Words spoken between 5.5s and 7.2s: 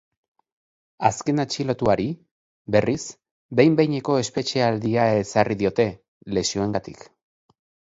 diote, lesioengatik.